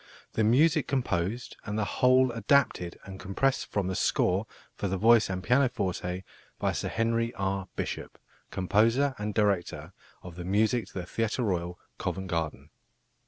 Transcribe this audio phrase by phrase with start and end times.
[0.33, 5.29] The music composed and the whole adapted and compressed from the score for the voice
[5.29, 6.23] and pianoforte
[6.57, 7.67] by Sir Henry R.
[7.75, 8.17] Bishop,
[8.49, 9.93] Composer and Director
[10.23, 12.71] of the Music to the Theatre Royal, Covent Garden."